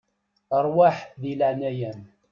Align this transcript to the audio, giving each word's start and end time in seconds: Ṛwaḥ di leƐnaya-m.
Ṛwaḥ 0.63 0.97
di 1.21 1.31
leƐnaya-m. 1.39 1.99